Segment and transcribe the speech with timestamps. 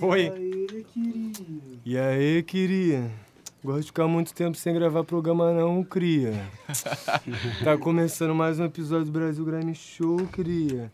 [0.00, 0.30] Foi.
[0.30, 1.78] Aí, queria.
[1.84, 3.10] E aí, queria?
[3.62, 6.32] Gosto de ficar muito tempo sem gravar programa não, cria.
[7.62, 10.90] tá começando mais um episódio do Brasil Grammy Show, cria.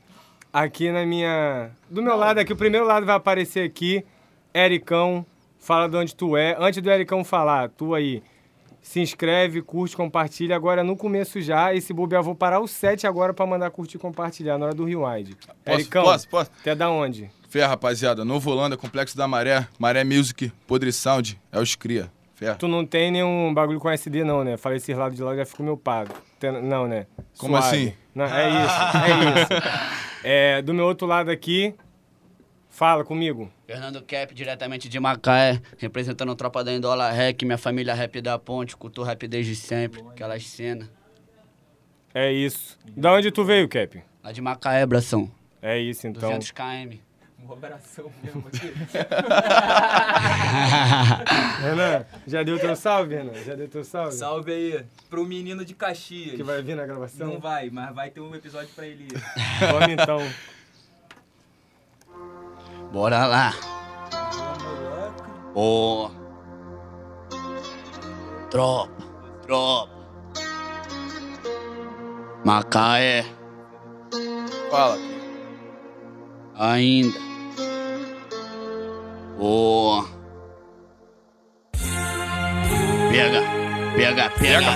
[0.53, 1.71] Aqui na minha...
[1.89, 4.05] Do meu lado aqui, o primeiro lado vai aparecer aqui.
[4.53, 5.25] Ericão,
[5.61, 6.57] fala de onde tu é.
[6.59, 8.25] Antes do Ericão falar, tu aí,
[8.83, 10.57] se inscreve, curte, compartilha.
[10.57, 14.01] Agora no começo já, esse bobear, vou parar o set agora pra mandar curtir e
[14.01, 15.37] compartilhar na hora do rewind.
[15.65, 16.51] Posso, Ericão, posso, posso?
[16.51, 17.31] tu é da onde?
[17.57, 18.23] Fé, rapaziada.
[18.23, 22.13] Novo Holanda, Complexo da Maré, Maré Music, Podre Sound, é os cria.
[22.35, 22.53] Fé.
[22.53, 24.59] Tu não tem nenhum bagulho com SD, não, né?
[24.59, 26.13] Falei esses lados de lá já ficou meu pago.
[26.63, 27.07] Não, né?
[27.39, 27.95] Como assim?
[28.15, 29.97] Não, é isso, é isso.
[30.23, 31.75] É, do meu outro lado aqui,
[32.69, 33.51] fala comigo.
[33.67, 38.39] Fernando Cap, diretamente de Macaé, representando a tropa da Indola Rec, minha família rap da
[38.39, 40.91] ponte, culto rap desde sempre, aquelas cenas.
[42.13, 42.79] É isso.
[42.95, 44.03] Da onde tu veio, Cap?
[44.23, 45.31] Lá de Macaé, bração,
[45.63, 46.29] É isso, então.
[46.29, 47.06] 200 km.
[47.43, 48.73] Um abração mesmo aqui.
[51.63, 53.35] Renan, já deu teu salve, Renan?
[53.45, 54.13] Já deu teu salve?
[54.15, 56.37] Salve aí pro menino de Caxias.
[56.37, 57.27] Que vai vir na gravação?
[57.27, 59.07] Não vai, mas vai ter um episódio pra ele.
[59.61, 60.19] Vamos então.
[62.93, 63.53] Bora lá.
[65.55, 66.11] Ô.
[68.51, 68.93] Tropa,
[69.43, 69.97] tropa.
[72.45, 73.25] Macaé,
[74.71, 75.16] Fala.
[76.59, 77.19] Ainda.
[79.39, 80.05] Ô.
[83.11, 83.43] Pega,
[83.95, 84.73] pega, pega.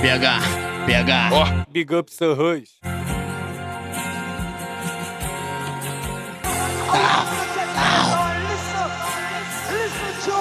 [0.00, 0.38] Pega,
[0.86, 1.30] pega.
[1.32, 2.70] ó, Big up, seu Rush.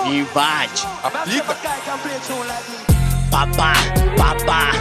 [0.06, 0.88] Invade.
[1.04, 1.56] aplica.
[3.32, 3.74] Papá,
[4.18, 4.72] papá.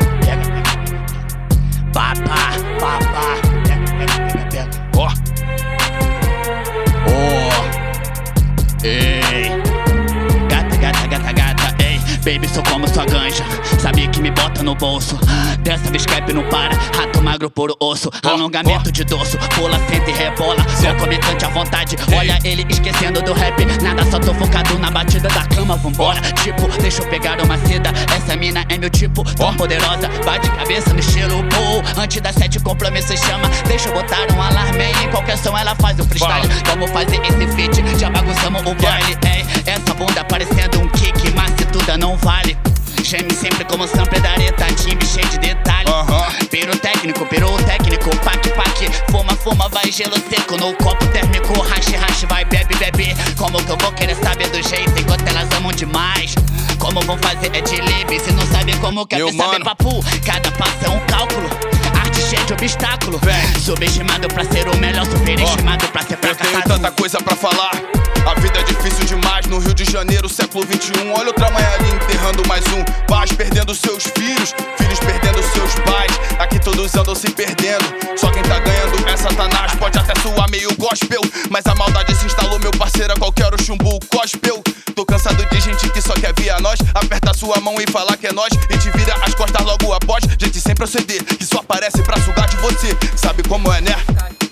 [1.93, 4.40] Papá, papá.
[8.83, 9.70] Oh,
[12.21, 13.45] baby, sou como sua ganja,
[13.79, 15.19] sabia que me bota no bolso,
[15.61, 20.15] dessa vez cap não para, rato magro por osso, alongamento de dorso, pula, senta e
[20.15, 24.91] rebola, só comitante à vontade, olha ele esquecendo do rap, nada, só tô focado na
[24.91, 29.25] batida da cama, vambora, tipo, deixa eu pegar uma seda, essa mina é meu tipo,
[29.35, 34.27] tão poderosa, bate cabeça no estilo, pô, antes das sete compromissos chama, deixa eu botar
[34.35, 38.11] um alarme aí, em qualquer som ela faz o freestyle, vamos fazer esse feat, já
[38.11, 42.57] bagunçamos o baile, ei, essa bunda parecendo um kick, mas tudo não vale.
[43.03, 45.89] Geme sempre como sample da areta, time cheio de detalhe.
[45.89, 46.29] Aham.
[46.51, 48.91] Pirotécnico, pirotécnico, pac, pac.
[49.11, 51.59] Fuma, fuma, vai gelo seco no copo térmico.
[51.61, 53.15] Rache, rache, vai, bebe, bebe.
[53.37, 56.35] Como que eu vou querer saber do jeito enquanto elas amam demais?
[56.79, 59.65] Como vão fazer é de livre se não sabe como quer saber mano.
[59.65, 60.05] papo?
[60.25, 61.49] Cada passo é um cálculo.
[62.51, 63.21] De obstáculo.
[63.23, 63.61] Vem.
[63.61, 66.69] Subestimado pra ser o melhor, superestimado pra ser eu tenho fracassado.
[66.69, 67.71] tanta coisa pra falar.
[68.27, 71.13] A vida é difícil demais no Rio de Janeiro, século 21.
[71.13, 72.83] Olha outra mãe ali enterrando mais um.
[73.07, 76.11] Pais perdendo seus filhos, filhos perdendo seus pais.
[76.41, 77.85] Aqui todos andam se perdendo.
[78.17, 79.73] Só quem tá ganhando é Satanás.
[79.77, 83.13] Pode até soar meio gospel, mas a maldade se instalou, meu parceiro.
[83.13, 84.61] a Qualquer o chumbo gospel.
[84.95, 86.79] Tô cansado de gente que só quer via nós.
[86.95, 88.51] Aperta sua mão e falar que é nós.
[88.71, 90.25] E te vira as costas logo após.
[90.39, 92.97] Gente sem proceder, que só aparece pra sugar de você.
[93.17, 93.97] Sabe como é, né?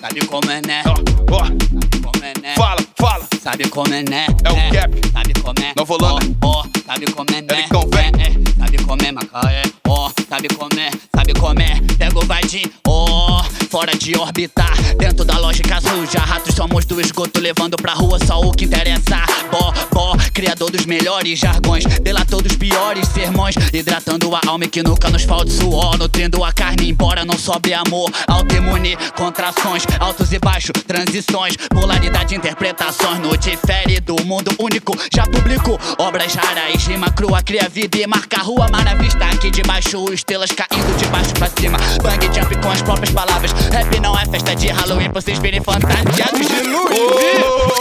[0.01, 0.83] Sabe como é, né?
[0.87, 2.55] Ó, ó, Sabe como é, né?
[2.57, 3.27] fala, fala.
[3.43, 4.27] Sabe como é, né?
[4.45, 4.71] É o né?
[4.71, 4.95] Cap.
[5.13, 5.73] Sabe como é?
[5.77, 6.37] Nova Holanda.
[6.43, 7.47] Ó, ó, sabe como é, né?
[7.51, 8.13] Ericão, vem.
[8.23, 8.59] É, é.
[8.59, 9.63] Sabe como é, Macaé?
[9.89, 10.91] Ó, sabe como é?
[11.15, 11.81] Sabe como é?
[11.99, 14.73] Pega o vadinho, ó, fora de orbitar.
[14.99, 19.25] Dentro da lógica suja, ratos somos do esgoto, levando pra rua só o que interessa.
[19.51, 23.57] Bó, bó, criador dos melhores jargões, delator dos piores sermões.
[23.73, 25.99] Hidratando a alma e que nunca nos falta suor.
[25.99, 28.09] Nutrindo a carne, embora não sobre amor.
[28.29, 33.19] Autoimune, contrações, altos e baixos, transições, polaridade, interpretações.
[33.19, 36.87] No difere do mundo único, já publico obras raras.
[36.87, 38.69] Rima crua, cria vida e marca a rua.
[38.71, 41.79] Maravista aqui de baixo, estrelas caindo de baixo pra cima.
[42.01, 43.51] Bang jump com as próprias palavras.
[43.73, 47.78] Rap não é festa de Halloween vocês virem fantasiados de luz.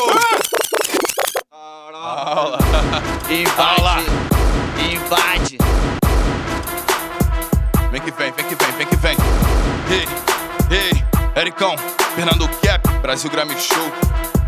[2.08, 2.58] Fala.
[3.30, 4.06] Invade,
[4.80, 5.58] invade.
[7.92, 9.18] Vem que vem, vem que vem, vem que vem.
[9.92, 10.08] Ei,
[10.72, 11.06] ei,
[11.36, 11.76] Ericão,
[12.16, 13.92] Fernando Cap, Brasil Grammy Show.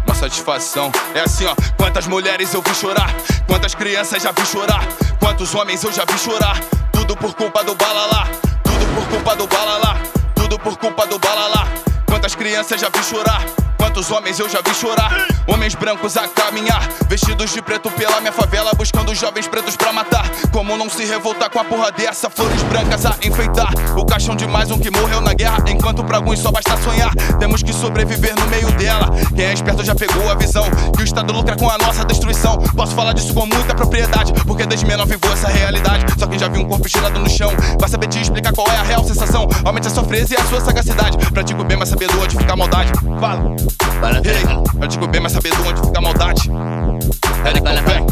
[0.05, 0.89] Uma satisfação.
[1.13, 1.55] É assim, ó.
[1.75, 3.13] Quantas mulheres eu vi chorar,
[3.45, 4.87] quantas crianças já vi chorar,
[5.19, 6.57] quantos homens eu já vi chorar.
[6.93, 8.25] Tudo por culpa do balalá,
[8.63, 9.97] tudo por culpa do balalá,
[10.33, 11.67] tudo por culpa do balalá.
[12.05, 13.43] Quantas crianças já vi chorar,
[13.79, 15.27] quantos homens eu já vi chorar.
[15.47, 20.29] Homens brancos a caminhar, vestidos de preto pela minha favela, buscando jovens pretos pra matar.
[20.51, 22.29] Como não se revoltar com a porra dessa?
[22.29, 23.73] Flores brancas a enfeitar.
[23.97, 27.13] O caixão de mais um que morreu na guerra, enquanto pra alguns só basta sonhar.
[27.39, 29.09] Temos que sobreviver no meio dela.
[29.35, 32.57] Quem é esperto já pegou a visão que o Estado lucra com a nossa destruição.
[32.75, 36.05] Posso falar disso com muita propriedade, porque desde menor vivo essa realidade.
[36.17, 38.77] Só quem já viu um corpo estirado no chão vai saber te explicar qual é
[38.77, 39.47] a real sensação.
[39.65, 41.17] Aumente a sua frieza e a sua sagacidade.
[41.31, 42.91] Pratico bem, mas sabendo onde fica a maldade.
[43.19, 43.68] Fala.
[44.23, 44.63] Ei, fala.
[44.63, 46.49] pratico bem, mas sabendo onde fica a maldade.
[47.63, 48.05] Fala, vem.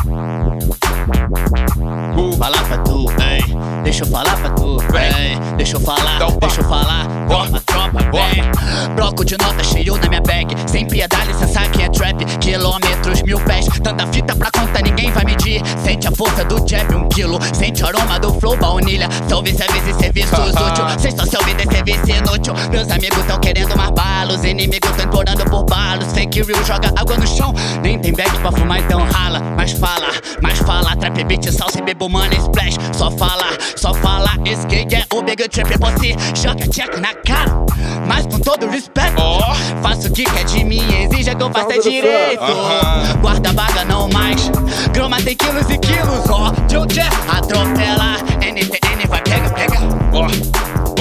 [2.18, 6.32] Falar pra tu, ei, deixa eu falar pra tu, ei, deixa eu falar, Dá o
[6.34, 6.40] papo.
[6.40, 8.96] deixa eu falar, tropa, tropa, vem.
[8.96, 13.40] Bloco de nota cheio na minha bag, sem piedade, licença que é trap, quilômetros, mil
[13.42, 15.62] pés, tanta fita pra conta, ninguém vai medir.
[15.84, 19.90] Sente a força do jab, um quilo, sente o aroma do flow, baunilha, salve serviço
[19.90, 22.54] e serviços útil, cês estão se ouvindo, esse serviço inútil.
[22.72, 27.18] Meus amigos tão querendo mais balos, inimigos tão implorando por balos, fake real joga água
[27.18, 30.08] no chão, nem tem bag pra fumar, então rala, mas fala,
[30.42, 33.46] mas fala, trap beat, salsa e bebo money splash, só fala,
[33.76, 37.66] só fala, skate é o big trap, você joga check na cara,
[38.08, 39.40] mas com todo respeito, Ó.
[39.82, 43.18] faço o que quer de mim, exija que eu faça Salve, direito, Aham.
[43.22, 44.50] guarda baga não mais,
[44.94, 46.88] groma tem quilos e quilos, ó, Joe
[47.28, 49.78] atropela, NTN vai pega, pega,
[50.14, 50.28] ó,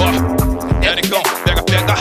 [0.03, 0.47] ó.
[0.87, 1.95] Ericão, pega, pega.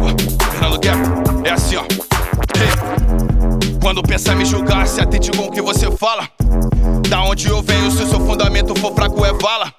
[0.00, 1.82] Ó, Fernando Gap, é assim, ó.
[1.82, 3.78] Ei.
[3.82, 6.28] Quando pensar em me julgar, se atente com o que você fala.
[7.08, 9.72] Da onde eu venho, se o seu fundamento for fraco, é vala.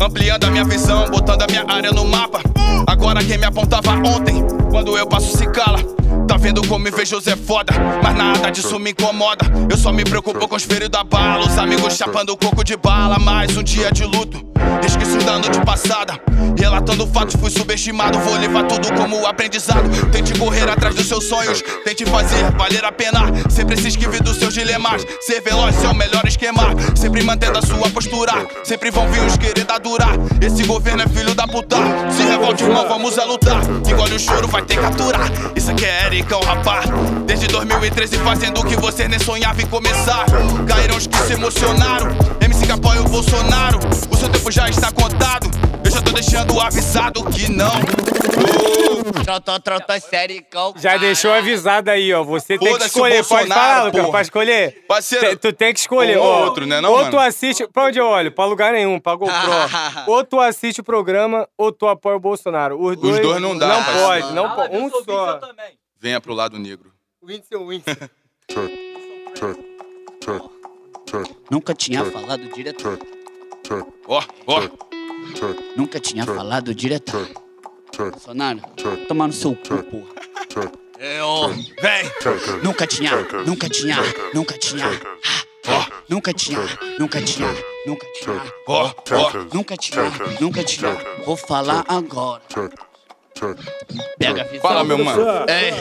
[0.00, 2.40] Ampliando a minha visão, botando a minha área no mapa.
[2.86, 5.78] Agora quem me apontava ontem, quando eu passo se cala.
[6.26, 7.72] Tá vendo como me vejo Zé foda,
[8.02, 9.44] mas nada disso me incomoda.
[9.68, 13.18] Eu só me preocupo com os feridos da bala, os amigos chapando coco de bala.
[13.18, 14.42] Mais um dia de luto,
[14.86, 16.18] esqueci o dano de passada.
[16.56, 18.18] Relatando fatos, fui subestimado.
[18.20, 19.88] Vou levar tudo como aprendizado.
[20.10, 23.20] Tente correr atrás dos seus sonhos, tente fazer valer a pena.
[23.48, 25.06] Sempre se esquive dos seus dilemas.
[25.20, 26.74] Ser veloz é o melhor esquema.
[26.96, 28.32] Sempre mantendo a sua postura.
[28.64, 30.14] Sempre vão vir os querer dar durar.
[30.40, 31.76] Esse governo é filho da puta.
[32.10, 33.60] Se revolte, irmão, vamos a lutar.
[33.88, 35.30] Engole o choro, vai ter que aturar.
[35.54, 36.82] Isso aqui é Ericão, rapá.
[37.26, 40.26] Desde 2013 fazendo o que você nem sonhava em começar.
[40.66, 42.08] Caíram os que se emocionaram.
[42.40, 43.80] MC que apoia o Bolsonaro.
[44.12, 45.50] O seu tempo já está contado.
[45.84, 47.72] Eu já tô deixando avisado que não.
[49.24, 50.72] Trotó, trotó, sericão.
[50.76, 52.22] Já deixou avisado aí, ó.
[52.22, 53.24] Você tem que Foda-se o escolher.
[53.24, 54.10] Pode Bolsonaro, falar, Lucas, porra.
[54.12, 54.84] pra escolher.
[54.86, 56.16] Parceiro, Te- tu tem que escolher.
[56.18, 56.44] ó.
[56.44, 57.10] outro, né não, Ou mano?
[57.10, 57.66] tu assiste...
[57.66, 58.30] Pra onde eu olho?
[58.30, 59.34] Pra lugar nenhum, pra GoPro.
[60.06, 62.80] ou tu assiste o programa, ou tu apoia o Bolsonaro.
[62.80, 64.06] Os dois, dois não dá, Não parceiro.
[64.06, 64.76] pode, não Ah, pode.
[64.76, 65.40] Um só.
[65.98, 66.92] Venha pro lado negro.
[67.20, 68.08] Whindersson, Whindersson.
[71.50, 72.98] Nunca tinha falado diretor.
[74.06, 74.60] Ó, ó.
[75.76, 77.28] Nunca tinha falado diretor.
[77.98, 78.60] Bolsonaro,
[79.08, 80.72] tomar no seu cu, porra.
[80.98, 81.48] Eu
[81.80, 82.62] Vem.
[82.62, 83.10] nunca tinha,
[83.46, 83.96] nunca tinha,
[84.34, 84.86] nunca tinha.
[85.66, 86.58] Ó, Nunca tinha,
[86.98, 87.48] nunca tinha,
[87.86, 88.42] nunca tinha.
[88.66, 88.92] ó, ó.
[89.54, 90.02] Nunca tinha,
[90.40, 90.96] nunca tinha.
[91.24, 92.42] Vou falar agora.
[94.18, 94.60] Pega a visão.
[94.60, 95.22] Fala, meu mano.
[95.48, 95.72] Ei,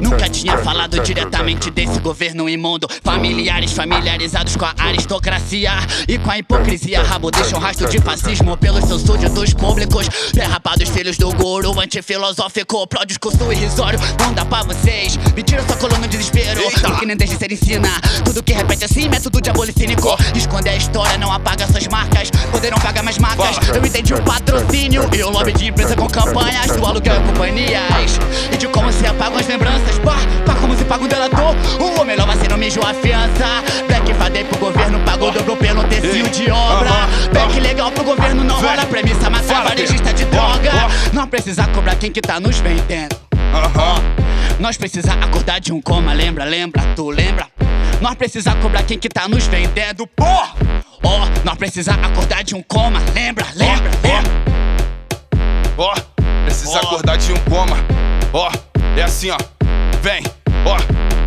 [0.00, 2.88] nunca tinha falado diretamente desse governo imundo.
[3.02, 5.72] Familiares familiarizados com a aristocracia
[6.06, 7.02] e com a hipocrisia.
[7.02, 10.08] Rabo deixa um rastro de fascismo pelos seus súditos públicos.
[10.32, 12.86] Derrapados filhos do guru antifilosófico.
[12.86, 15.16] Pro discurso irrisório, não dá pra vocês.
[15.34, 16.60] Me tira sua coluna de desespero.
[16.60, 16.92] Eita.
[16.96, 17.88] Que nem desde ser ensina.
[18.24, 20.16] Tudo que repete assim, método diabolicínico.
[20.34, 22.30] Esconder a história, não apaga suas marcas.
[22.52, 23.56] Poderão pagar mais marcas.
[23.74, 28.18] Eu entendi o patrocínio e o lobby de empresa com campanhas do aluguel e companhias.
[28.52, 29.98] E de como se apagam as lembranças.
[29.98, 30.16] Pá,
[30.46, 31.56] pá, como se paga um delator.
[31.80, 33.62] O melhor vai ser no mijo a fiança.
[33.88, 36.90] Black Friday pro governo pagou dobro pelo tecido de obra.
[37.32, 37.60] Back aham.
[37.60, 39.30] legal pro governo não rola premissa.
[39.30, 40.72] Matar Fala, varejista de droga.
[41.12, 43.16] Não precisa cobrar quem que tá nos vendendo.
[44.58, 47.48] Nós precisa acordar de um coma, lembra, lembra, tu lembra?
[48.00, 50.54] Nós precisa cobrar quem que tá nos vendendo, porra!
[51.02, 54.30] Ó, nós precisa acordar de um coma, lembra, lembra, lembra?
[55.78, 55.94] Ó,
[56.44, 57.76] precisa acordar de um coma.
[58.32, 58.50] Ó,
[58.96, 59.38] é assim, ó.
[60.02, 60.22] Vem,
[60.64, 60.76] ó.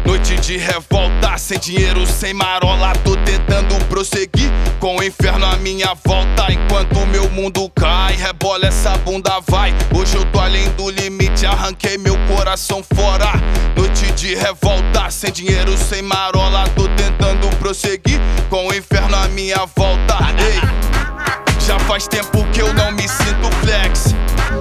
[0.05, 2.93] Noite de revolta, sem dinheiro, sem marola.
[3.03, 6.51] Tô tentando prosseguir com o inferno à minha volta.
[6.51, 9.73] Enquanto o meu mundo cai, rebola essa bunda, vai.
[9.95, 13.31] Hoje eu tô além do limite, arranquei meu coração fora.
[13.77, 16.67] Noite de revolta, sem dinheiro, sem marola.
[16.75, 20.17] Tô tentando prosseguir com o inferno à minha volta.
[20.37, 21.42] Ei.
[21.65, 24.13] Já faz tempo que eu não me sinto flex.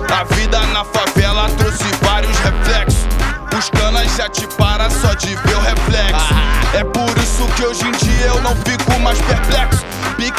[0.08, 3.06] A vida na favela trouxe vários reflexos.
[3.58, 6.34] Os canas já te para só de ver o reflexo.
[6.74, 9.84] É por isso que hoje em dia eu não fico mais perplexo.
[10.16, 10.32] Big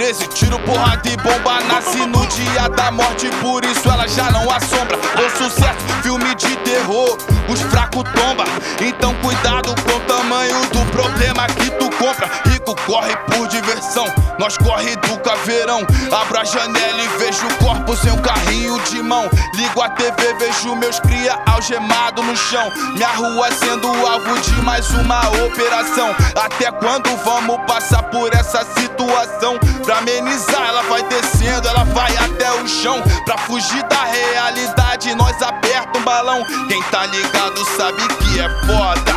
[0.00, 1.60] 13, tiro, porrada e bomba.
[1.68, 4.96] Nasce no dia da morte, por isso ela já não assombra.
[4.96, 7.18] Bom sucesso, filme de terror,
[7.50, 8.44] os fracos tomba.
[8.80, 12.30] Então cuidado com o tamanho do problema que tu compra.
[12.46, 14.06] Rico corre por diversão,
[14.38, 15.80] nós corre do caveirão.
[16.10, 19.28] Abro a janela e vejo o corpo sem um carrinho de mão.
[19.54, 22.72] Ligo a TV, vejo meus cria algemado no chão.
[22.94, 26.16] Minha rua sendo alvo de mais uma operação.
[26.34, 29.58] Até quando vamos passar por essa situação?
[29.90, 33.02] Pra amenizar, ela vai descendo, ela vai até o chão.
[33.24, 36.44] Pra fugir da realidade, nós aperta um balão.
[36.68, 39.12] Quem tá ligado sabe que é foda.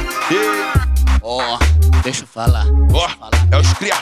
[1.21, 1.59] Ó,
[2.01, 2.65] deixa eu falar.
[2.91, 3.07] Ó,
[3.51, 3.93] é os cria.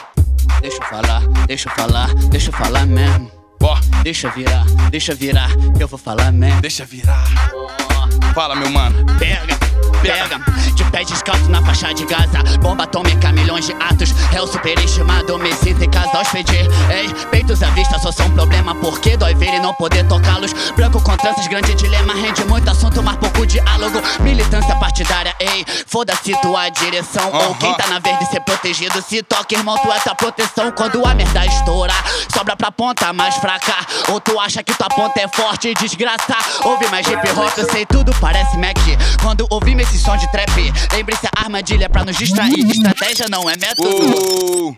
[0.62, 3.30] Deixa eu falar, deixa eu falar, deixa eu falar mesmo.
[3.62, 6.62] Ó, Deixa virar, deixa virar, que eu vou falar mesmo.
[6.62, 7.22] deixa virar.
[7.54, 9.04] Ó, Fala, meu mano.
[9.18, 9.58] Pega,
[10.02, 10.40] pega,
[10.74, 12.42] de pé descalço na faixa de Gaza.
[12.60, 14.12] Bomba atômica, milhões de atos.
[14.34, 16.68] É o superestimado, me sinto em casa hospedir.
[16.90, 18.74] Ei, peitos à vista só são um problema.
[18.74, 20.52] Porque dói ver e não poder tocá-los.
[20.74, 22.14] Branco com tranças, grande dilema.
[22.14, 24.02] Rende muito assunto, mas pouco diálogo.
[24.20, 27.30] Militância partidária, ei, foda-se tua direção.
[27.32, 27.54] Ou Aham.
[27.54, 29.00] quem tá na verde ser protegido.
[29.02, 30.72] Se toca, irmão, tu é tua proteção.
[30.72, 32.04] Quando a merda estourar,
[32.34, 33.74] sobra pra ponta mais fraca.
[34.08, 36.36] Ou tu acha que tua ponta é forte e desgraça.
[36.64, 38.76] Ouve mais hip hop, eu sei tudo, parece Mac.
[39.22, 40.48] Quando ouvimos esse som de trap,
[40.92, 42.58] lembre-se a armadilha pra nos distrair.
[42.70, 43.88] Estratégia não é método.
[43.90, 44.74] Uh,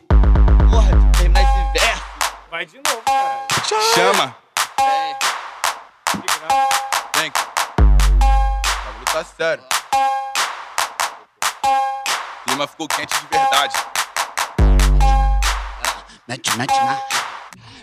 [0.69, 2.03] Porra, tem mais verso.
[2.51, 3.47] Vai de novo, cara.
[3.95, 4.37] chama.
[7.17, 7.31] Vem.
[7.31, 9.65] O bagulho tá sério.
[11.63, 13.75] O clima ficou quente de verdade.
[16.27, 16.99] Mete, mete na.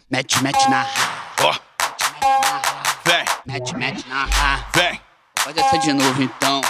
[0.10, 0.86] Mete, mete na.
[1.44, 1.54] Ó,
[3.06, 4.26] vem, Mete, mete na.
[4.76, 5.00] vem.
[5.38, 6.62] Faz essa de novo então.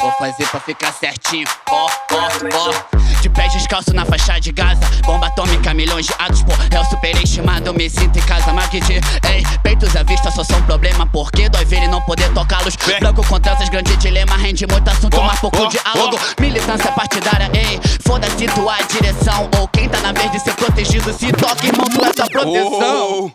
[0.00, 1.46] Vou fazer pra ficar certinho.
[1.70, 2.94] Ó, ó, ó.
[3.22, 4.80] De pés descalço na faixa de Gaza.
[5.06, 6.52] Bomba atômica, milhões de atos, pô.
[6.70, 8.52] É o superestimado, me sinto em casa.
[8.52, 11.06] Marketing, ei, peitos à vista só são um problema.
[11.06, 12.76] Porque dói ver e não poder tocá-los.
[13.00, 14.36] Branco com tranças, grande dilema.
[14.36, 16.18] Rende muito assunto, mas pouco diálogo.
[16.38, 17.80] Militância partidária, ei.
[18.06, 19.48] Foda-se tua direção.
[19.58, 21.10] Ou quem tá na verde ser protegido.
[21.14, 23.24] Se toca, irmão, tu é tua proteção.
[23.24, 23.30] Oh,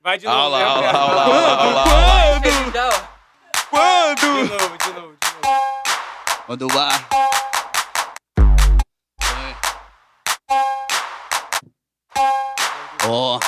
[0.00, 0.38] Vai de novo.
[0.38, 0.98] Aula, aula, cara?
[0.98, 1.84] aula, aula,
[2.94, 3.08] ó.
[3.70, 4.20] Quando?
[4.20, 4.77] De novo,
[6.48, 7.06] Quando o ar.
[13.06, 13.38] Ó.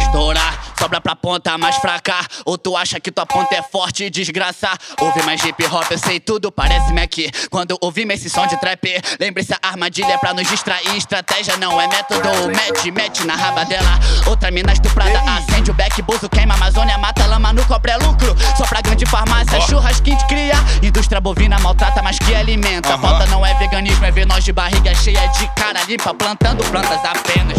[0.00, 2.14] Estourar, sobra pra ponta mais fraca.
[2.46, 4.68] Ou tu acha que tua ponta é forte e desgraça?
[4.98, 7.12] Ouve mais hip hop, eu sei tudo, parece Mac.
[7.50, 8.82] Quando ouvimos esse som de trap,
[9.20, 10.96] lembre-se a armadilha é pra nos distrair.
[10.96, 12.28] Estratégia não é método.
[12.48, 14.00] Mete, mete na raba dela.
[14.26, 18.34] Outra mina estuprada, acende o back, buzo, queima Amazônia, mata lama no cobre é lucro.
[18.56, 19.60] Só pra grande farmácia, Ó.
[19.60, 20.54] churrasquinho de cria.
[20.82, 22.94] Indústria bovina maltrata, mas que alimenta.
[22.94, 23.00] Aham.
[23.00, 27.00] Falta não é veganismo, é ver nós de barriga cheia de cara limpa, plantando plantas
[27.04, 27.58] apenas.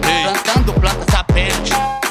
[0.00, 2.01] Plantando plantas apenas.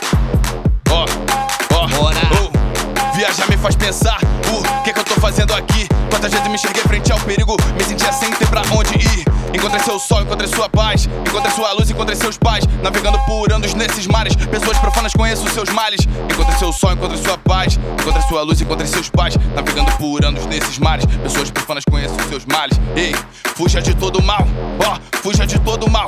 [3.22, 4.18] Viajar me faz pensar
[4.52, 5.88] o que, que eu tô fazendo aqui.
[6.10, 9.26] Quantas vezes me enxerguei frente ao perigo, me sentia sem ter pra onde ir.
[9.54, 12.66] Encontrei seu sol, encontrei sua paz, encontrei sua luz, encontrei seus pais.
[12.82, 16.00] Navegando por anos nesses mares, pessoas profanas conheço seus males.
[16.34, 19.36] Encontrei seu sol, encontrei sua paz, encontrei sua luz, encontrei seus pais.
[19.54, 22.76] Navegando por anos nesses mares, pessoas profanas conheço seus males.
[22.96, 23.14] Ei,
[23.56, 24.48] fuja de todo mal,
[24.84, 26.08] ó, fuja de todo mal,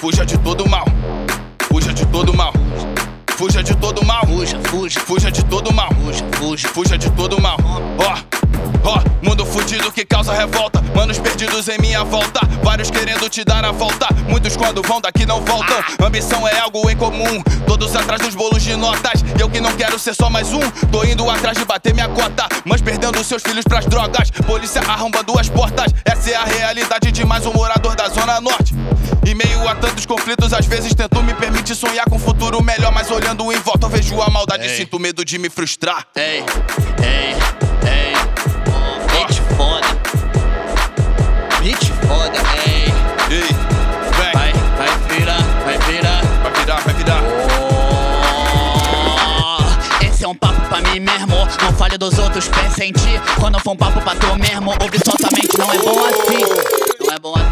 [0.00, 0.86] fuja de todo mal,
[1.68, 2.54] fuja de todo mal,
[3.42, 4.20] fuja de todo mal.
[4.26, 6.68] Fuja, fuja, Fuja de todo mal, fuja, fuja.
[6.68, 7.56] fuja de todo mal.
[7.98, 8.41] Ó,
[8.84, 10.82] ó, mundo fudido que causa revolta.
[10.94, 12.40] Manos perdidos em minha volta.
[12.62, 14.08] Vários querendo te dar a volta.
[14.28, 15.76] Muitos quando vão daqui não voltam.
[16.04, 17.42] Ambição é algo em comum.
[17.66, 19.22] Todos atrás dos bolos de notas.
[19.38, 20.60] E eu que não quero ser só mais um.
[20.90, 22.46] Tô indo atrás de bater minha cota.
[22.64, 24.30] Mas perdendo seus filhos pras drogas.
[24.46, 25.92] Polícia arrombando as portas.
[26.04, 28.74] Essa é a realidade de mais um morador da Zona Norte.
[29.26, 32.92] Em meio a tantos conflitos, às vezes tento me permitir sonhar com um futuro melhor.
[32.92, 34.76] Mas olhando em volta, eu vejo a maldade e Ei.
[34.76, 36.06] sinto medo de me frustrar.
[36.14, 36.44] Ei,
[37.02, 37.34] ei,
[37.88, 38.21] ei.
[42.06, 42.84] Foda, ei.
[43.30, 46.20] Ei, vem, Vai, vai virar, vai virar.
[46.42, 47.20] vai virar, vai virar.
[50.00, 51.32] Oh, Esse é um papo pra mim mesmo.
[51.62, 53.20] Não fale dos outros, pensa em ti.
[53.40, 55.56] Quando for um papo pra tu mesmo, ouve só tua mente.
[55.58, 56.44] Não é bom assim.
[57.00, 57.42] Não é bom assim.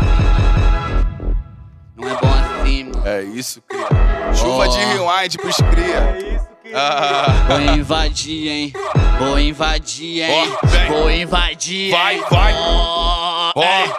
[1.97, 2.29] Não é bom
[2.63, 3.03] assim, mano.
[3.07, 3.87] É isso, cria.
[4.35, 4.67] Chuva Ó.
[4.67, 5.97] de rewind pros cria.
[5.97, 6.51] É isso.
[6.73, 8.73] Ah, Vou invadir, hein?
[9.19, 10.53] Vou invadir, hein?
[10.63, 10.87] Ó, vem.
[10.89, 11.91] Vou invadir.
[11.91, 12.25] Vai, hein?
[12.31, 12.55] vai.
[12.55, 13.63] Ó, Ó.
[13.63, 13.91] é.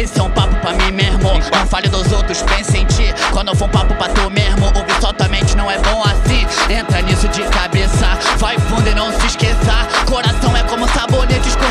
[0.00, 1.20] Esse é um papo pra mim mesmo.
[1.22, 3.14] Não fale dos outros, pense em ti.
[3.32, 6.46] Quando for um papo pra tu mesmo, ouve só tua mente, não é bom assim.
[6.72, 9.86] Entra nisso de cabeça, vai fundo e não se esqueça.
[10.06, 11.63] Coração é como sabonete, escorrega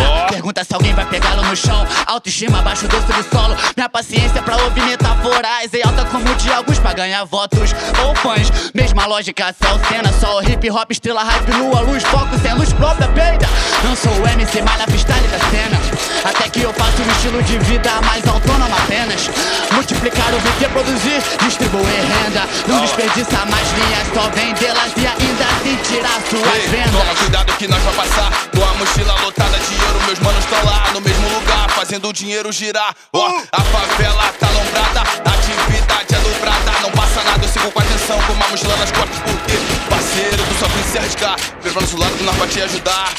[0.00, 0.26] Ó.
[0.28, 1.86] Pergunta se alguém vai pegá-lo no chão.
[2.06, 3.56] Autoestima abaixo do subsolo.
[3.76, 8.50] Minha paciência pra ouvir metaforas é alta como de alguns pra ganhar votos ou fãs.
[8.74, 13.08] Mesma lógica, céu cena, só hip hop, estrela hype, lua, luz, foco, sem luz própria,
[13.08, 13.46] peida.
[13.84, 15.80] Não sou o MC, malha freestyle da cena.
[16.24, 19.28] Até que eu faço um estilo de vida mais autônomo apenas.
[19.72, 22.48] Multiplicar o VT, produzir, distribuir renda.
[22.66, 26.92] Não desperdiça mais linhas, só vendê-las e ainda assim tirar suas Ei, vendas.
[26.92, 28.30] toma cuidado que nós vai passar.
[28.54, 32.12] Com a mochila lotada de ouro, meus manos estão lá no mesmo lugar, fazendo o
[32.12, 32.94] dinheiro girar.
[33.12, 36.72] Ó, a favela tá lombrada, a atividade é dobrada.
[36.82, 39.56] Não passa nada, eu sigo com atenção, com uma mochila nas costas, porque
[39.88, 41.36] parceiro, tu só quis se arriscar.
[41.60, 43.12] Prepara no lado que nós vai te ajudar.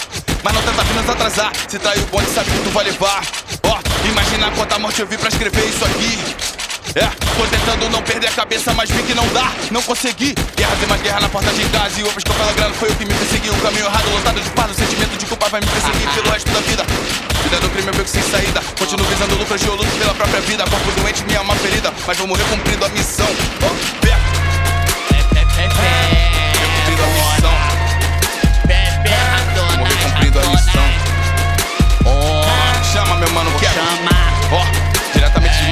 [0.43, 3.23] Mas não tenta apenas atrasar, se trair o bonde, sabe que tu vai levar.
[3.63, 6.62] Ó, imagina quanta morte eu vi pra escrever isso aqui.
[6.95, 10.35] É, tô tentando não perder a cabeça, mas vi que não dá, não consegui.
[10.55, 11.99] Guerras e mais guerra na porta de casa.
[11.99, 13.51] E outros que eu falo foi o que me perseguiu.
[13.51, 16.59] O caminho errado, lotado de fardo, sentimento de culpa vai me perseguir pelo resto da
[16.61, 16.85] vida.
[17.43, 18.61] Vida do crime é beco sem saída.
[18.77, 20.63] Continuo visando lucro, eu luto pela própria vida.
[20.69, 23.27] Corpo doente, minha alma ferida, mas vou morrer cumprindo a missão.
[23.63, 24.15] Oh, pé,
[26.75, 27.53] cumprindo a missão.
[29.55, 30.83] Vou morrer cumprindo a missão.
[32.93, 33.73] Chama, meu mano, quer?
[34.51, 34.92] Ó, diretamente de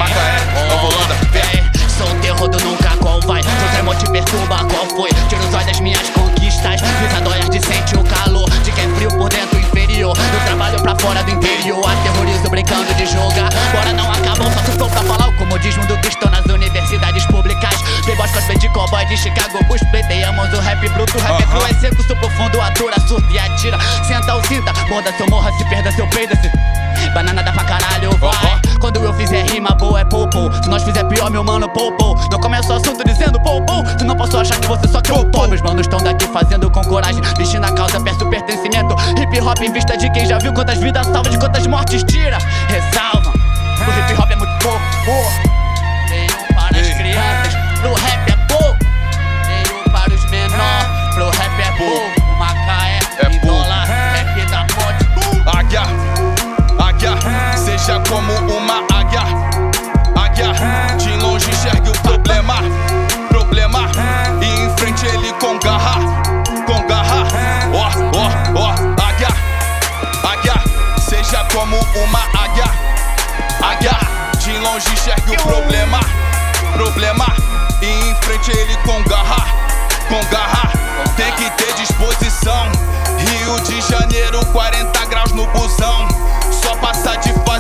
[0.02, 1.64] Macaé, Nova Holanda, pé.
[1.96, 3.44] Sou o terror do nunca qual vai.
[3.44, 5.12] Seu tremor te perturba, qual foi?
[5.30, 6.82] Tiro os olhos das minhas conquistas.
[6.82, 10.18] Visa dóias de sente o calor de quem é frio por dentro inferior.
[10.18, 13.50] Eu trabalho pra fora do interior, aterrorizo brincando de jogar.
[13.72, 17.76] Bora não acabam, só se for pra falar o comodismo do cristão nas universidades públicas.
[18.04, 21.60] Playboys cosplay de cowboy de Chicago Bulls, pleiteiamos o rap bruto, rap Aham.
[21.60, 23.78] cru é seco, sou profundo, atura, surta e atira.
[24.08, 26.50] Senta ou cinta, morda seu morra, se perda seu peida-se.
[26.50, 26.91] Banana
[30.12, 30.52] popo.
[30.62, 32.16] Se nós fizer pior, meu mano, popo.
[32.30, 33.82] Não começa o assunto dizendo popo.
[33.98, 35.48] Tu não posso achar que você só o pó.
[35.48, 37.22] Meus manos estão daqui fazendo com coragem.
[37.38, 38.94] Vestindo a causa, peço pertencimento.
[39.20, 42.38] Hip hop em vista de quem já viu quantas vidas salva, de quantas mortes tira.
[42.68, 43.32] Ressalva.
[43.32, 44.80] O hip hop é muito pouco.
[46.10, 48.78] Veio para as crianças, pro rap é pouco.
[49.48, 52.38] Veio para os menores, pro rap é pouco.
[52.38, 53.70] Macaé, É pouco.
[53.70, 55.58] rap da morte.
[55.58, 55.82] Águia,
[56.80, 58.61] águia, seja como uma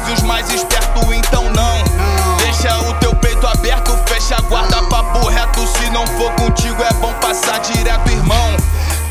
[0.01, 2.37] fase os mais espertos, então não.
[2.37, 5.65] Deixa o teu peito aberto, fecha a guarda, papo reto.
[5.67, 8.57] Se não for contigo, é bom passar direto, irmão.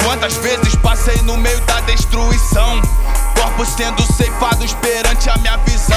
[0.05, 2.81] Quantas vezes passei no meio da destruição?
[3.39, 5.97] Corpos sendo ceifados perante a minha visão.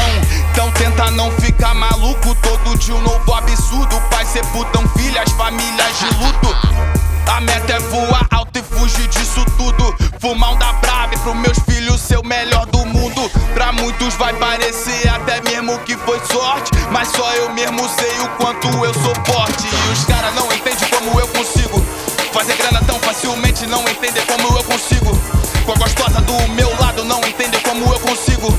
[0.52, 2.36] Então tenta não ficar maluco.
[2.36, 4.00] Todo dia um novo absurdo.
[4.10, 6.93] Pais sepultam filhas, famílias de luto.
[7.28, 9.96] A meta é voar alto e fugir disso tudo.
[10.20, 13.30] Fumar um da brave pro meus filhos ser o melhor do mundo.
[13.54, 16.72] Pra muitos vai parecer até mesmo que foi sorte.
[16.92, 19.68] Mas só eu mesmo sei o quanto eu sou forte.
[19.68, 21.84] E os caras não entendem como eu consigo.
[22.32, 25.18] Fazer grana tão facilmente, não entender como eu consigo.
[25.66, 28.54] Com a gostosa do meu lado, não entender como eu consigo.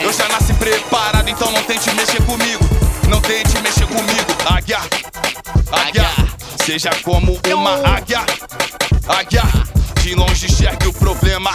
[0.00, 2.64] Eu já nasci preparado, então não tente mexer comigo.
[3.10, 4.30] Não tente mexer comigo.
[4.46, 4.78] Águia,
[5.72, 6.06] águia,
[6.64, 8.20] seja como uma águia.
[9.08, 9.42] Águia,
[10.02, 11.50] de longe enxergue o problema.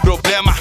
[0.00, 0.54] Problema,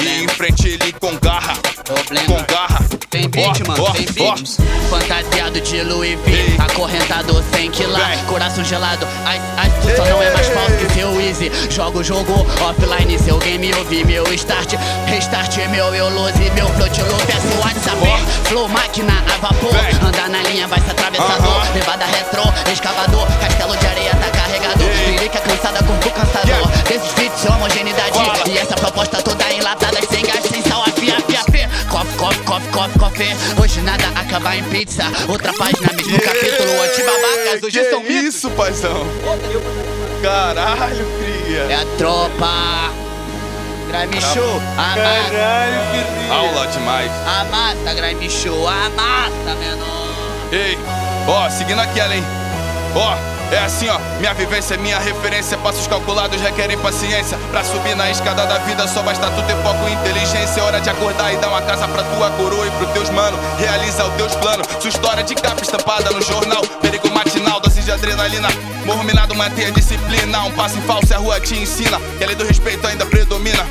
[0.00, 1.54] e enfrente ele com garra.
[1.84, 2.26] Problema.
[2.26, 2.80] Com garra.
[3.10, 4.56] Tem beat, Ó, mano, ó, tem beat.
[4.88, 8.24] Fantasiado de Louis V, acorrentado sem quilar, Vem.
[8.26, 9.06] coração gelado.
[9.24, 11.50] Ai, ai, tu só não é mais falso que seu Easy.
[11.70, 14.74] Joga o jogo offline, seu game ouvi meu start.
[15.06, 17.98] Restart meu eu lose, meu flow te louco, peço WhatsApp.
[18.00, 18.48] Ó.
[18.48, 19.74] Flow máquina a vapor,
[20.06, 21.56] andar na linha vai se atravessador.
[21.56, 21.74] Aham.
[21.74, 24.84] Levada retrô, escavador, castelo de areia tá carregado.
[25.24, 25.30] Ei.
[25.30, 26.48] Lirica cansada, corpo cansador.
[26.48, 26.82] Yeah.
[26.82, 28.12] Desses beats, homogeneidade.
[28.12, 28.46] Fala.
[28.46, 31.70] E essa proposta toda enlatada, sem gás, sem sal, afia, afia, afia.
[31.88, 33.36] Coffee, coffee, coffee, coffee, coffee.
[33.62, 35.04] Hoje nada acaba em pizza.
[35.28, 36.82] Outra página, mesmo capítulo.
[36.82, 38.34] Antibabacas, hoje que são mitos.
[38.34, 39.06] isso, paizão?
[40.22, 41.60] Caralho, cria.
[41.70, 42.92] É a tropa.
[43.88, 45.30] Grime Show, amassa.
[45.30, 47.10] Caralho, que Aula demais.
[47.26, 50.04] Amassa, Grime Show, amassa, menor.
[50.52, 50.78] Ei,
[51.26, 52.24] ó, seguindo aquela, hein?
[52.96, 53.98] Ó, é assim, ó.
[54.18, 55.56] Minha vivência é minha referência.
[55.58, 57.38] Passos calculados requerem paciência.
[57.50, 60.60] Pra subir na escada da vida, só basta tu ter foco e inteligência.
[60.60, 63.38] É hora de acordar e dar uma casa pra tua coroa e pro teus mano.
[63.58, 64.66] Realiza os teus planos.
[64.80, 66.62] Sua história de capa estampada no jornal.
[66.80, 68.48] Perigo matinal, dose de adrenalina.
[68.84, 70.42] Morro minado, mantenha disciplina.
[70.42, 72.00] Um passo em falso, a rua te ensina.
[72.18, 73.64] Que a lei do respeito ainda predomina.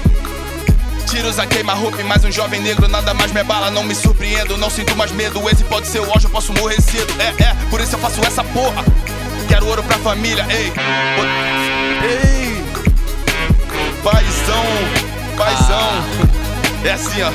[1.10, 3.70] Tiro usa queima-roupa, mas um jovem negro nada mais me abala.
[3.70, 5.48] Não me surpreendo, não sinto mais medo.
[5.50, 7.14] Esse pode ser o auge, eu posso morrer cedo.
[7.22, 8.84] É, é, por isso eu faço essa porra.
[9.54, 10.74] Quero ouro pra família, ei.
[12.04, 12.66] Ei.
[14.04, 14.66] Paizão,
[15.38, 16.04] paizão.
[16.84, 17.32] É assim, ó.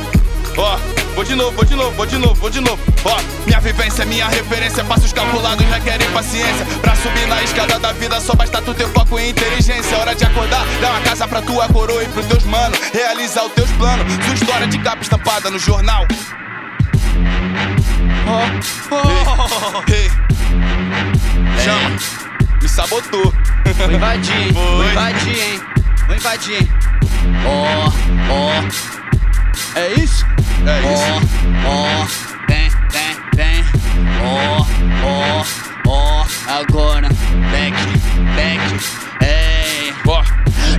[0.60, 0.78] Ó,
[1.14, 2.78] vou de novo, vou de novo, vou de novo, vou de novo.
[3.04, 4.82] Ó, minha vivência, minha referência.
[4.82, 6.66] Passos calculados requerem paciência.
[6.82, 9.96] Pra subir na escada da vida, só basta tu ter foco e inteligência.
[9.96, 12.76] Hora de acordar, dar uma casa pra tua coroa e pros teus mano.
[12.92, 14.12] Realizar os teus planos.
[14.24, 16.04] Sua história de capa estampada no jornal.
[19.86, 20.10] Ei, ei.
[21.64, 21.96] Chama,
[22.62, 23.34] me sabotou.
[23.76, 24.52] Vou invadir, hein?
[24.52, 25.60] Vou invadir, hein?
[26.06, 26.68] Vou invadir, hein?
[27.46, 27.92] Ó,
[28.30, 29.78] ó.
[29.78, 30.24] É isso?
[30.66, 31.02] É isso.
[31.66, 32.06] Ó, ó.
[32.48, 33.64] Vem, vem, vem.
[34.22, 34.66] Ó,
[35.04, 35.44] ó,
[35.86, 36.26] ó.
[36.48, 37.08] Agora.
[37.50, 37.76] Back,
[38.34, 38.64] back.
[39.24, 39.92] Ei.
[40.06, 40.22] Ó,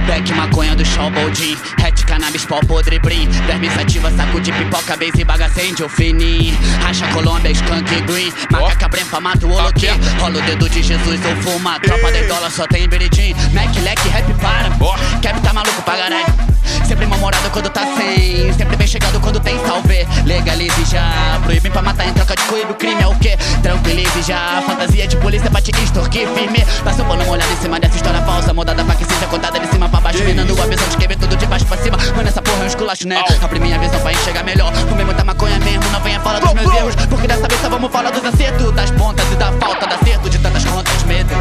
[0.09, 3.29] Beck, maconha do show, boldin Hat, cannabis, pó, podre, brim.
[3.45, 8.33] Verme sativa, saco de pipoca, base, bagaça, índio, fininho Racha, Colômbia, skunk, green.
[8.49, 12.65] Macaca, brempa, mato, holoquê Rola o dedo de Jesus, eu fuma Tropa de dólar, só
[12.65, 14.75] tem biridim Mac, leque, rap, para.
[14.81, 14.97] Ó.
[15.21, 16.48] Cap tá maluco pra caralho
[16.87, 20.07] Sempre mal-humorado quando tá sem Sempre bem chegado quando tem salve.
[20.25, 23.37] Legalize já Proíbe pra matar em troca de coíbe O crime é o quê?
[23.61, 24.61] Tranquilize já.
[24.65, 26.65] Fantasia de polícia pra te extorquir firme.
[26.83, 28.53] Passa o pano molhado em cima dessa história falsa.
[28.53, 30.23] Modada pra que seja contada de cima pra baixo.
[30.23, 31.97] Minando a visão de vê tudo de baixo pra cima.
[32.15, 33.21] Mano, essa porra é um esculacho, né?
[33.41, 34.71] Abre minha visão pra enxergar melhor.
[34.87, 36.95] Comer muita maconha mesmo Não venha falar dos meus erros.
[36.95, 40.29] Porque dessa vez só vamos falar dos acertos Das pontas e da falta de acerto
[40.29, 40.63] De tantas
[41.05, 41.35] medo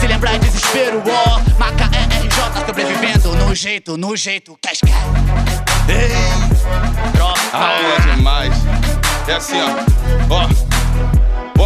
[0.00, 4.88] Se lembrar é desespero, ó Maca RJ sobrevivendo No jeito, no jeito, casca
[5.88, 6.10] ei.
[7.12, 8.54] Tropa Aula demais.
[9.26, 10.34] É assim, ó.
[10.34, 10.67] Ó.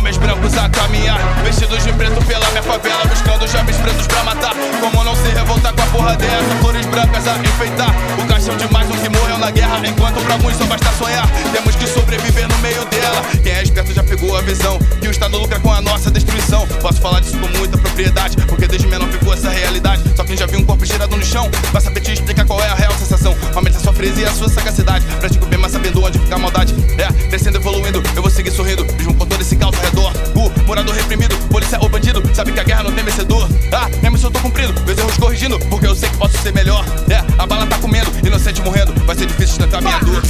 [0.03, 4.53] Homens brancos a caminhar, vestidos de preto pela minha favela, buscando jovens pretos pra matar.
[4.81, 6.57] Como não se revoltar com a porra dessa?
[6.61, 7.95] Flores brancas a enfeitar.
[8.21, 11.25] O caixão de mais um que morreu na guerra, enquanto pra muitos só basta sonhar.
[11.53, 13.23] Temos que sobreviver no meio dela.
[13.45, 14.77] Quem é esperto já pegou a visão.
[15.01, 16.67] Que o Estado lucra com a nossa destruição.
[16.81, 20.03] Posso falar disso com muita propriedade, porque desde menor ficou essa realidade.
[20.17, 22.67] Só quem já viu um corpo girado no chão vai saber te explicar qual é
[22.67, 23.37] a real sensação.
[23.55, 25.07] Aumente a sua frieza e a sua sagacidade.
[25.21, 26.75] Pratico bem, mas sabendo onde fica a maldade.
[26.99, 28.85] É, crescendo, evoluindo, eu vou seguir sorrindo.
[28.97, 30.13] Mesmo com todo esse caos ao redor.
[30.37, 33.49] O morador reprimido, polícia ou bandido, sabe que a guerra não tem vencedor.
[33.73, 36.53] Ah, minha missão eu tô cumprindo, meus erros corrigindo, porque eu sei que posso ser
[36.53, 36.85] melhor.
[37.11, 40.23] É, a bala tá comendo, inocente morrendo, vai ser difícil estancar minha dor.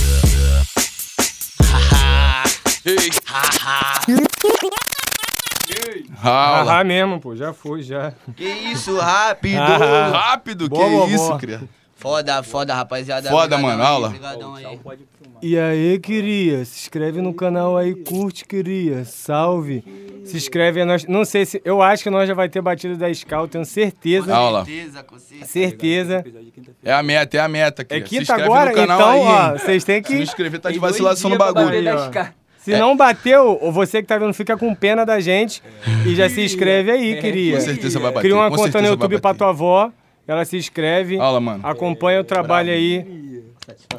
[1.63, 2.45] Haha,
[2.85, 3.11] Ei,
[6.17, 6.81] haha.
[6.81, 8.13] Ah, mesmo, pô, já foi, já.
[8.35, 9.61] Que isso, rápido!
[9.61, 10.11] Ah.
[10.13, 11.61] Rápido, que Boa, isso, cria.
[12.03, 13.31] Foda, foda, rapaziada.
[13.31, 14.07] Foda, Obrigadão mano, aula.
[14.09, 14.79] obrigadão aí.
[15.41, 19.85] E aí, queria, se inscreve no canal aí, curte, queria, salve.
[20.25, 22.97] Se inscreve, a nós, não sei se, eu acho que nós já vai ter batido
[22.97, 24.65] 10k, eu tenho certeza, Aula.
[24.65, 25.47] Certeza, com certeza.
[25.47, 26.25] certeza.
[26.85, 28.01] É a meta, é a meta, É cria.
[28.03, 28.71] Se quinta inscreve agora?
[28.71, 30.23] no canal então, aí, ó, vocês têm Se não que...
[30.25, 31.69] inscrever, tá de vacilação no bagulho.
[31.71, 32.11] Aí, ó.
[32.11, 32.33] 10K.
[32.59, 35.63] Se não bateu, ou você que tá vendo, fica com pena da gente
[36.07, 37.57] e já se inscreve aí, queria.
[37.57, 38.23] Com certeza vai bater.
[38.29, 39.91] Cria uma com conta no YouTube pra tua avó,
[40.27, 41.67] ela se inscreve, Aula, mano.
[41.67, 43.43] acompanha o trabalho aí.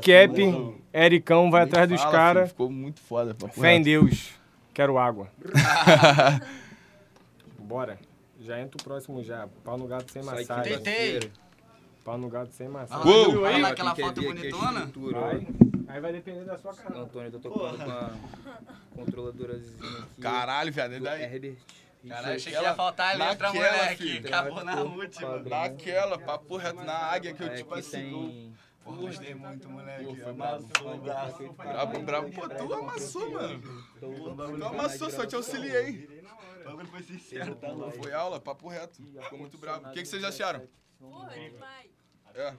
[0.01, 2.49] Cap, Ericão, vai atrás dos caras.
[2.49, 3.33] Ficou muito foda.
[3.33, 3.85] papo Fé em reto.
[3.85, 4.29] Deus.
[4.73, 5.27] Quero água.
[7.59, 7.97] Bora.
[8.41, 9.47] Já entra o próximo já.
[9.63, 10.77] Pau no gato sem massagem.
[10.77, 11.31] Tentei.
[12.03, 13.09] Pau no gato sem massagem.
[13.09, 13.43] Uou.
[13.43, 14.91] Olha lá Quem aquela foto a bonitona.
[15.11, 15.47] Vai.
[15.87, 16.99] Aí vai depender da sua cara.
[16.99, 18.11] Antônio, eu tô tocando com a
[18.95, 20.21] controladorazinha aqui.
[20.21, 20.97] Caralho, viado.
[20.97, 21.23] do Daí.
[21.23, 21.55] Herbert.
[22.07, 24.03] Caralho, achei que ia faltar a letra, naquela, moleque.
[24.03, 24.27] filho.
[24.27, 25.39] Acabou na última.
[25.39, 28.53] Daquela, papo reto na águia que eu, Aí tipo assim.
[28.85, 30.03] Gostei muito, moleque.
[30.03, 31.53] Pô, foi brabo.
[31.53, 32.31] Brabo, brabo.
[32.31, 33.63] Pô, tu amassou, mano.
[33.99, 36.21] Tu amassou, só te auxiliei.
[36.61, 38.03] O bagulho foi sincero, tá louco.
[38.03, 39.01] Foi aula, papo reto.
[39.21, 39.87] Ficou muito bravo.
[39.87, 40.67] O que, que vocês acharam?
[40.99, 41.89] Porra, demais.
[42.35, 42.53] É.